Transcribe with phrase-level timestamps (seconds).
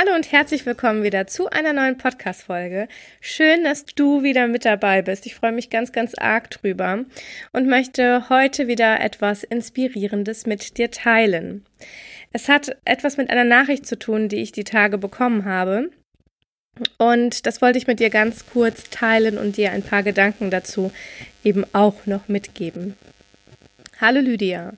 [0.00, 2.86] Hallo und herzlich willkommen wieder zu einer neuen Podcast-Folge.
[3.20, 5.26] Schön, dass du wieder mit dabei bist.
[5.26, 7.04] Ich freue mich ganz, ganz arg drüber
[7.52, 11.66] und möchte heute wieder etwas Inspirierendes mit dir teilen.
[12.32, 15.90] Es hat etwas mit einer Nachricht zu tun, die ich die Tage bekommen habe.
[16.98, 20.92] Und das wollte ich mit dir ganz kurz teilen und dir ein paar Gedanken dazu
[21.42, 22.94] eben auch noch mitgeben.
[24.00, 24.74] Hallo Lydia.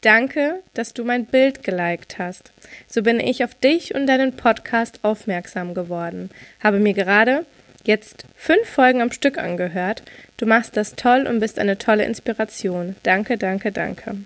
[0.00, 2.52] Danke, dass du mein Bild geliked hast.
[2.86, 6.30] So bin ich auf dich und deinen Podcast aufmerksam geworden.
[6.60, 7.44] Habe mir gerade
[7.84, 10.04] jetzt fünf Folgen am Stück angehört.
[10.36, 12.94] Du machst das toll und bist eine tolle Inspiration.
[13.02, 14.18] Danke, danke, danke.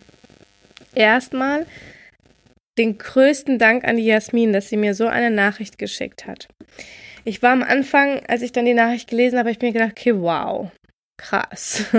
[0.94, 1.64] Erstmal
[2.76, 6.48] den größten Dank an die Jasmin, dass sie mir so eine Nachricht geschickt hat.
[7.24, 10.14] Ich war am Anfang, als ich dann die Nachricht gelesen habe, ich mir gedacht, okay,
[10.14, 10.70] wow,
[11.16, 11.84] krass.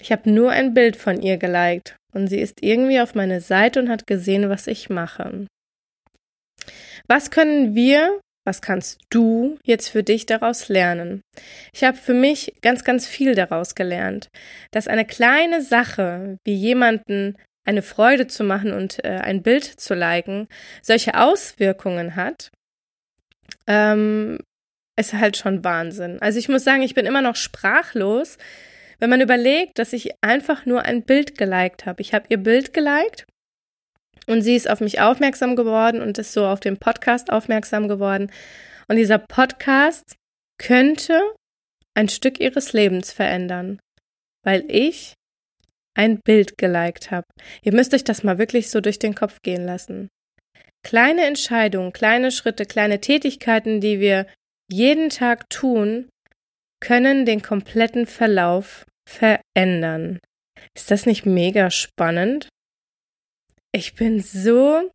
[0.00, 3.80] Ich habe nur ein Bild von ihr geliked und sie ist irgendwie auf meine Seite
[3.80, 5.46] und hat gesehen, was ich mache.
[7.06, 11.22] Was können wir, was kannst du jetzt für dich daraus lernen?
[11.72, 14.28] Ich habe für mich ganz, ganz viel daraus gelernt,
[14.70, 19.94] dass eine kleine Sache wie jemanden eine Freude zu machen und äh, ein Bild zu
[19.94, 20.48] liken,
[20.80, 22.50] solche Auswirkungen hat,
[23.66, 24.38] ähm,
[24.96, 26.20] ist halt schon Wahnsinn.
[26.20, 28.38] Also ich muss sagen, ich bin immer noch sprachlos,
[28.98, 32.02] wenn man überlegt, dass ich einfach nur ein Bild geliked habe.
[32.02, 33.26] Ich habe ihr Bild geliked
[34.26, 38.30] und sie ist auf mich aufmerksam geworden und ist so auf den Podcast aufmerksam geworden.
[38.88, 40.16] Und dieser Podcast
[40.58, 41.20] könnte
[41.94, 43.80] ein Stück ihres Lebens verändern,
[44.44, 45.14] weil ich
[45.96, 47.26] ein Bild geliked habe.
[47.62, 50.08] Ihr müsst euch das mal wirklich so durch den Kopf gehen lassen.
[50.84, 54.26] Kleine Entscheidungen, kleine Schritte, kleine Tätigkeiten, die wir
[54.70, 56.08] jeden Tag tun,
[56.80, 60.20] können den kompletten Verlauf verändern.
[60.74, 62.48] Ist das nicht mega spannend?
[63.72, 64.90] Ich bin so,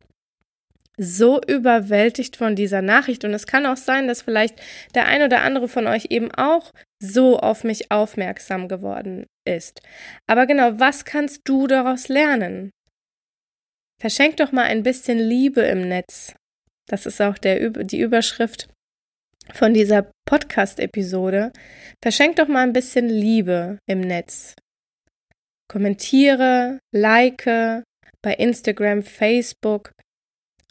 [0.96, 4.60] so überwältigt von dieser Nachricht und es kann auch sein, dass vielleicht
[4.94, 6.70] der ein oder andere von euch eben auch
[7.00, 9.80] so auf mich aufmerksam geworden ist.
[10.26, 12.70] Aber genau, was kannst du daraus lernen?
[14.00, 16.34] Verschenk doch mal ein bisschen Liebe im Netz.
[16.86, 18.68] Das ist auch der, die Überschrift
[19.52, 21.52] von dieser Podcast-Episode,
[22.02, 24.54] verschenk doch mal ein bisschen Liebe im Netz.
[25.68, 27.46] Kommentiere, like
[28.22, 29.92] bei Instagram, Facebook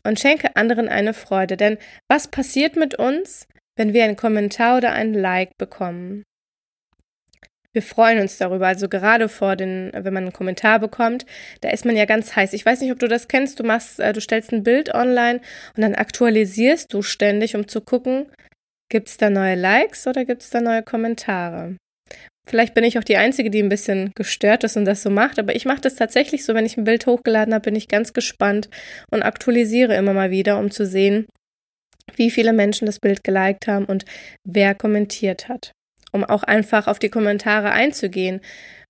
[0.04, 1.58] und schenke anderen eine Freude.
[1.58, 1.78] Denn
[2.10, 6.24] was passiert mit uns, wenn wir einen Kommentar oder ein Like bekommen?
[7.74, 8.68] Wir freuen uns darüber.
[8.68, 11.26] Also gerade vor den, wenn man einen Kommentar bekommt,
[11.62, 12.54] da ist man ja ganz heiß.
[12.54, 13.60] Ich weiß nicht, ob du das kennst.
[13.60, 15.42] Du machst, äh, du stellst ein Bild online
[15.76, 18.28] und dann aktualisierst du ständig, um zu gucken,
[18.94, 21.78] Gibt es da neue Likes oder gibt es da neue Kommentare?
[22.48, 25.40] Vielleicht bin ich auch die Einzige, die ein bisschen gestört ist und das so macht,
[25.40, 28.14] aber ich mache das tatsächlich so, wenn ich ein Bild hochgeladen habe, bin ich ganz
[28.14, 28.70] gespannt
[29.10, 31.26] und aktualisiere immer mal wieder, um zu sehen,
[32.18, 34.06] wie viele Menschen das Bild geliked haben und
[34.48, 35.72] wer kommentiert hat.
[36.12, 38.42] Um auch einfach auf die Kommentare einzugehen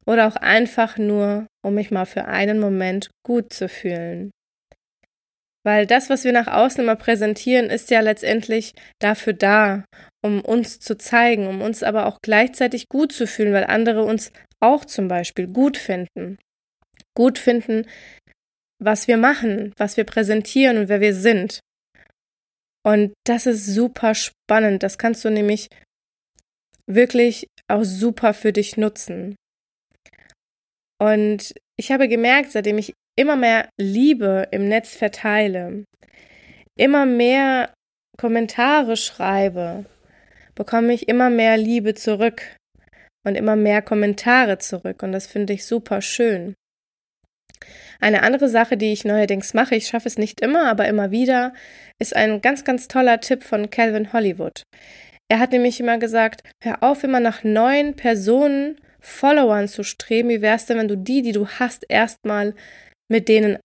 [0.05, 4.31] oder auch einfach nur, um mich mal für einen Moment gut zu fühlen.
[5.65, 9.85] Weil das, was wir nach außen immer präsentieren, ist ja letztendlich dafür da,
[10.21, 14.31] um uns zu zeigen, um uns aber auch gleichzeitig gut zu fühlen, weil andere uns
[14.59, 16.37] auch zum Beispiel gut finden.
[17.15, 17.87] Gut finden,
[18.79, 21.59] was wir machen, was wir präsentieren und wer wir sind.
[22.85, 24.83] Und das ist super spannend.
[24.83, 25.69] Das kannst du nämlich
[26.85, 29.35] wirklich auch super für dich nutzen.
[31.01, 35.85] Und ich habe gemerkt, seitdem ich immer mehr Liebe im Netz verteile,
[36.77, 37.73] immer mehr
[38.17, 39.85] Kommentare schreibe,
[40.55, 42.41] bekomme ich immer mehr Liebe zurück
[43.25, 46.53] und immer mehr Kommentare zurück und das finde ich super schön.
[47.99, 51.53] Eine andere Sache, die ich neuerdings mache, ich schaffe es nicht immer, aber immer wieder,
[51.99, 54.63] ist ein ganz, ganz toller Tipp von Calvin Hollywood.
[55.31, 60.29] Er hat nämlich immer gesagt, hör auf, immer nach neuen Personen, Followern zu streben.
[60.29, 62.55] Wie wär's denn, wenn du die, die du hast, erstmal
[63.09, 63.57] mit denen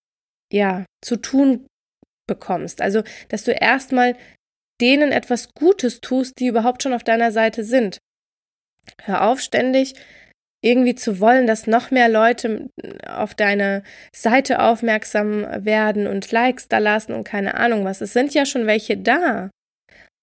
[0.53, 1.67] ja zu tun
[2.27, 2.81] bekommst.
[2.81, 4.17] Also, dass du erstmal
[4.81, 7.99] denen etwas Gutes tust, die überhaupt schon auf deiner Seite sind.
[9.03, 9.95] Hör auf, ständig
[10.65, 12.69] irgendwie zu wollen, dass noch mehr Leute
[13.07, 13.83] auf deine
[14.15, 18.01] Seite aufmerksam werden und Likes da lassen und keine Ahnung was.
[18.01, 19.51] Es sind ja schon welche da.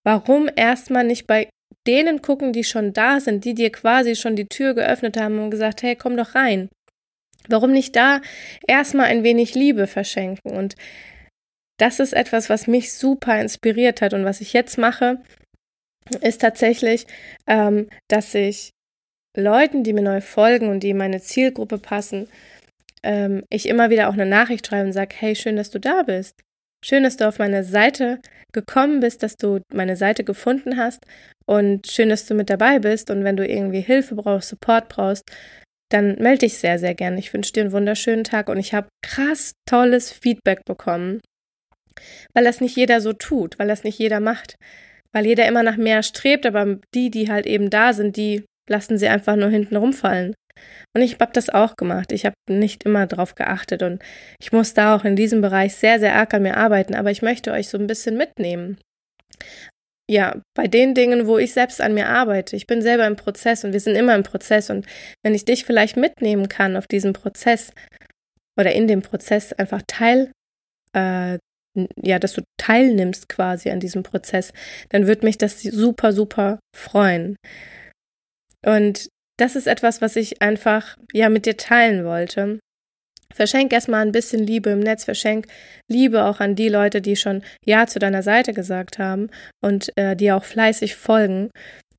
[0.05, 1.49] Warum erstmal nicht bei
[1.87, 5.51] denen gucken, die schon da sind, die dir quasi schon die Tür geöffnet haben und
[5.51, 6.69] gesagt, hey, komm doch rein.
[7.49, 8.21] Warum nicht da
[8.67, 10.51] erstmal ein wenig Liebe verschenken?
[10.51, 10.75] Und
[11.77, 15.21] das ist etwas, was mich super inspiriert hat und was ich jetzt mache,
[16.21, 17.07] ist tatsächlich,
[17.47, 18.71] ähm, dass ich
[19.35, 22.29] Leuten, die mir neu folgen und die in meine Zielgruppe passen,
[23.03, 26.03] ähm, ich immer wieder auch eine Nachricht schreibe und sage, hey, schön, dass du da
[26.03, 26.35] bist.
[26.83, 28.19] Schön, dass du auf meine Seite
[28.53, 31.05] gekommen bist, dass du meine Seite gefunden hast
[31.45, 33.09] und schön, dass du mit dabei bist.
[33.09, 35.23] Und wenn du irgendwie Hilfe brauchst, Support brauchst,
[35.89, 37.19] dann melde dich sehr, sehr gerne.
[37.19, 41.21] Ich wünsche dir einen wunderschönen Tag und ich habe krass tolles Feedback bekommen,
[42.33, 44.55] weil das nicht jeder so tut, weil das nicht jeder macht,
[45.13, 48.97] weil jeder immer nach mehr strebt, aber die, die halt eben da sind, die lassen
[48.97, 50.33] sie einfach nur hinten rumfallen.
[50.95, 52.11] Und ich habe das auch gemacht.
[52.11, 54.01] Ich habe nicht immer drauf geachtet und
[54.39, 57.21] ich muss da auch in diesem Bereich sehr, sehr arg an mir arbeiten, aber ich
[57.21, 58.77] möchte euch so ein bisschen mitnehmen.
[60.09, 62.55] Ja, bei den Dingen, wo ich selbst an mir arbeite.
[62.55, 64.85] Ich bin selber im Prozess und wir sind immer im Prozess und
[65.23, 67.71] wenn ich dich vielleicht mitnehmen kann auf diesem Prozess
[68.57, 70.31] oder in dem Prozess einfach teil,
[70.93, 71.39] äh,
[72.01, 74.53] ja, dass du teilnimmst quasi an diesem Prozess,
[74.89, 77.35] dann würde mich das super, super freuen.
[78.65, 82.59] Und das ist etwas, was ich einfach ja mit dir teilen wollte.
[83.33, 85.47] Verschenk erstmal ein bisschen Liebe im Netz, verschenk
[85.89, 89.29] Liebe auch an die Leute, die schon Ja zu deiner Seite gesagt haben
[89.61, 91.49] und äh, die auch fleißig folgen.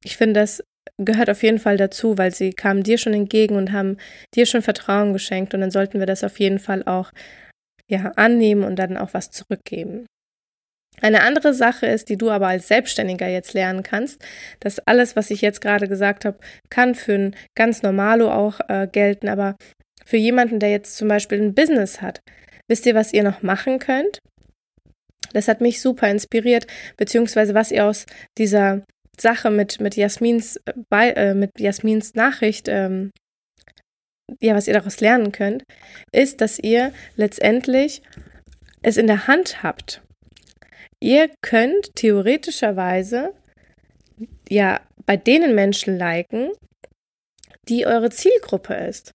[0.02, 0.62] Ich finde, das
[0.98, 3.98] gehört auf jeden Fall dazu, weil sie kamen dir schon entgegen und haben
[4.34, 7.10] dir schon Vertrauen geschenkt und dann sollten wir das auf jeden Fall auch
[7.88, 10.06] ja annehmen und dann auch was zurückgeben.
[11.02, 14.24] Eine andere Sache ist, die du aber als Selbstständiger jetzt lernen kannst,
[14.60, 16.38] dass alles, was ich jetzt gerade gesagt habe,
[16.70, 19.56] kann für ein ganz Normalo auch äh, gelten, aber
[20.06, 22.20] für jemanden, der jetzt zum Beispiel ein Business hat,
[22.68, 24.20] wisst ihr, was ihr noch machen könnt?
[25.32, 26.66] Das hat mich super inspiriert,
[26.96, 28.06] beziehungsweise was ihr aus
[28.38, 28.84] dieser
[29.18, 30.60] Sache mit, mit Jasmins,
[30.90, 33.10] äh, äh, mit Jasmins Nachricht, ähm,
[34.40, 35.62] ja, was ihr daraus lernen könnt,
[36.12, 38.02] ist, dass ihr letztendlich
[38.82, 40.02] es in der Hand habt
[41.00, 43.34] Ihr könnt theoretischerweise
[44.48, 46.52] ja bei denen Menschen liken,
[47.68, 49.12] die eure Zielgruppe ist.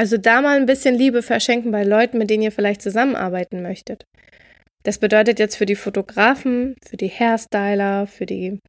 [0.00, 4.06] Also da mal ein bisschen Liebe verschenken bei Leuten, mit denen ihr vielleicht zusammenarbeiten möchtet.
[4.82, 8.60] Das bedeutet jetzt für die Fotografen, für die Hairstyler, für die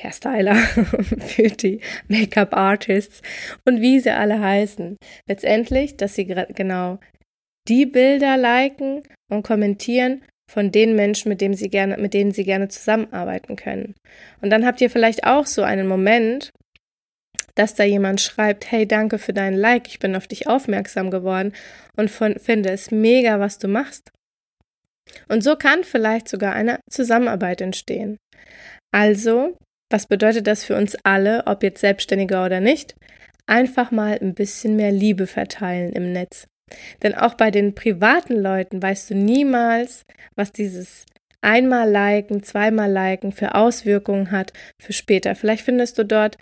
[0.00, 0.54] Hairstyler,
[1.26, 3.20] für die Make-up-Artists
[3.66, 4.96] und wie sie alle heißen.
[5.28, 7.00] Letztendlich, dass sie genau
[7.68, 12.44] die Bilder liken und kommentieren, von den Menschen, mit, dem sie gerne, mit denen sie
[12.44, 13.94] gerne zusammenarbeiten können.
[14.40, 16.50] Und dann habt ihr vielleicht auch so einen Moment,
[17.58, 21.52] dass da jemand schreibt, hey, danke für deinen Like, ich bin auf dich aufmerksam geworden
[21.96, 24.12] und von, finde es mega, was du machst.
[25.28, 28.16] Und so kann vielleicht sogar eine Zusammenarbeit entstehen.
[28.94, 29.56] Also,
[29.90, 32.94] was bedeutet das für uns alle, ob jetzt Selbstständiger oder nicht?
[33.46, 36.46] Einfach mal ein bisschen mehr Liebe verteilen im Netz.
[37.02, 40.02] Denn auch bei den privaten Leuten weißt du niemals,
[40.36, 41.06] was dieses
[41.40, 45.34] einmal liken, zweimal liken für Auswirkungen hat für später.
[45.34, 46.36] Vielleicht findest du dort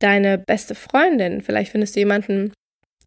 [0.00, 2.52] deine beste Freundin, vielleicht findest du jemanden,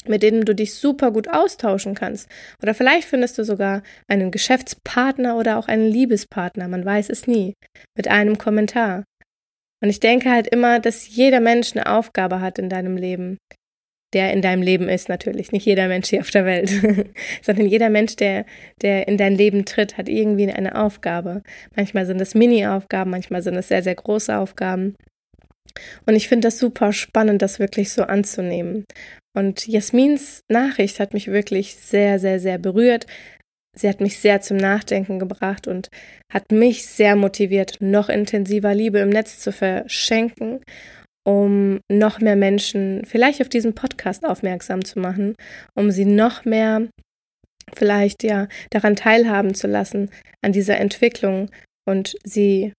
[0.05, 2.29] mit dem du dich super gut austauschen kannst.
[2.61, 7.53] Oder vielleicht findest du sogar einen Geschäftspartner oder auch einen Liebespartner, man weiß es nie,
[7.95, 9.03] mit einem Kommentar.
[9.83, 13.37] Und ich denke halt immer, dass jeder Mensch eine Aufgabe hat in deinem Leben
[14.13, 15.51] der in deinem Leben ist, natürlich.
[15.51, 16.69] Nicht jeder Mensch hier auf der Welt,
[17.41, 18.45] sondern jeder Mensch, der,
[18.81, 21.43] der in dein Leben tritt, hat irgendwie eine Aufgabe.
[21.75, 24.95] Manchmal sind es Mini-Aufgaben, manchmal sind es sehr, sehr große Aufgaben.
[26.05, 28.85] Und ich finde das super spannend, das wirklich so anzunehmen.
[29.35, 33.05] Und Jasmins Nachricht hat mich wirklich sehr, sehr, sehr berührt.
[33.77, 35.89] Sie hat mich sehr zum Nachdenken gebracht und
[36.33, 40.61] hat mich sehr motiviert, noch intensiver Liebe im Netz zu verschenken
[41.27, 45.35] um noch mehr Menschen vielleicht auf diesen Podcast aufmerksam zu machen,
[45.75, 46.87] um sie noch mehr
[47.73, 50.09] vielleicht ja daran teilhaben zu lassen
[50.41, 51.51] an dieser Entwicklung
[51.85, 52.71] und sie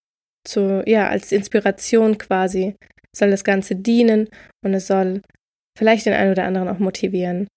[0.49, 2.75] zu ja als Inspiration quasi
[3.14, 4.28] soll das Ganze dienen
[4.64, 5.23] und es soll
[5.76, 7.49] vielleicht den einen oder anderen auch motivieren,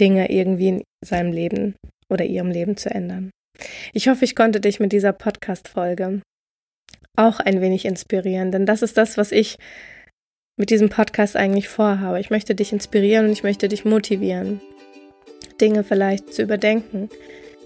[0.00, 1.74] Dinge irgendwie in seinem Leben
[2.10, 3.30] oder ihrem Leben zu ändern.
[3.92, 6.22] Ich hoffe, ich konnte dich mit dieser Podcast-Folge
[7.16, 9.56] auch ein wenig inspirieren, denn das ist das, was ich
[10.56, 12.20] mit diesem Podcast eigentlich vorhabe.
[12.20, 14.60] Ich möchte dich inspirieren und ich möchte dich motivieren,
[15.60, 17.08] Dinge vielleicht zu überdenken,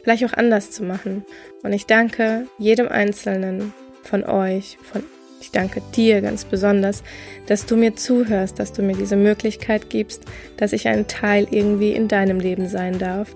[0.03, 1.25] vielleicht auch anders zu machen.
[1.63, 3.73] Und ich danke jedem Einzelnen
[4.03, 5.03] von euch, von
[5.41, 7.03] ich danke dir ganz besonders,
[7.47, 10.25] dass du mir zuhörst, dass du mir diese Möglichkeit gibst,
[10.57, 13.35] dass ich ein Teil irgendwie in deinem Leben sein darf,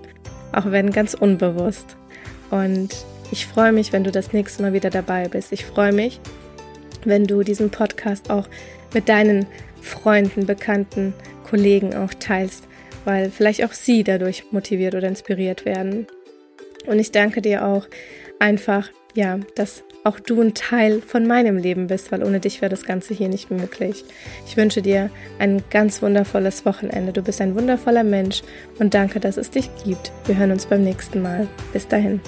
[0.53, 1.97] auch wenn ganz unbewusst.
[2.49, 2.95] Und
[3.31, 5.51] ich freue mich, wenn du das nächste Mal wieder dabei bist.
[5.51, 6.21] Ich freue mich,
[7.03, 8.47] wenn du diesen Podcast auch
[8.93, 9.45] mit deinen
[9.81, 12.67] Freunden, Bekannten, Kollegen auch teilst
[13.07, 16.07] weil vielleicht auch sie dadurch motiviert oder inspiriert werden.
[16.87, 17.87] Und ich danke dir auch
[18.37, 22.69] einfach, ja, dass auch du ein Teil von meinem Leben bist, weil ohne dich wäre
[22.69, 24.05] das Ganze hier nicht möglich.
[24.45, 25.09] Ich wünsche dir
[25.39, 27.13] ein ganz wundervolles Wochenende.
[27.13, 28.43] Du bist ein wundervoller Mensch
[28.77, 30.11] und danke, dass es dich gibt.
[30.27, 31.47] Wir hören uns beim nächsten Mal.
[31.73, 32.21] Bis dahin.